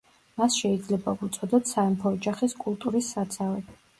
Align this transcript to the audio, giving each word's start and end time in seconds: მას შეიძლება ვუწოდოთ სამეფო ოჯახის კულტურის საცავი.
მას 0.41 0.55
შეიძლება 0.61 1.13
ვუწოდოთ 1.19 1.69
სამეფო 1.73 2.13
ოჯახის 2.19 2.57
კულტურის 2.65 3.13
საცავი. 3.19 3.63